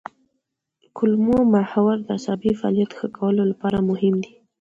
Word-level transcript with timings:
کولمو 0.97 1.37
محور 1.53 1.95
د 2.03 2.09
عصبي 2.17 2.51
فعالیت 2.59 2.91
ښه 2.97 3.07
کولو 3.17 3.43
لپاره 3.51 3.77
مهم 3.89 4.15
دی. 4.23 4.33